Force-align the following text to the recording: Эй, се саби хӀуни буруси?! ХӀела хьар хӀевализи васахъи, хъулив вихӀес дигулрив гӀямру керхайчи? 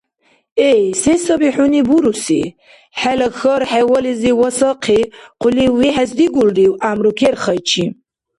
Эй, 0.69 0.81
се 1.01 1.13
саби 1.23 1.49
хӀуни 1.55 1.81
буруси?! 1.87 2.41
ХӀела 2.99 3.27
хьар 3.39 3.61
хӀевализи 3.69 4.31
васахъи, 4.39 5.01
хъулив 5.39 5.71
вихӀес 5.79 6.11
дигулрив 6.17 6.71
гӀямру 6.79 7.11
керхайчи? 7.19 7.83